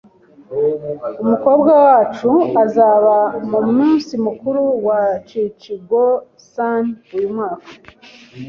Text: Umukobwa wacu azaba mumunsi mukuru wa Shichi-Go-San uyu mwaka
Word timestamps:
Umukobwa 1.23 1.71
wacu 1.85 2.31
azaba 2.63 3.15
mumunsi 3.49 4.13
mukuru 4.25 4.61
wa 4.87 4.99
Shichi-Go-San 5.27 6.83
uyu 7.15 7.27
mwaka 7.35 7.69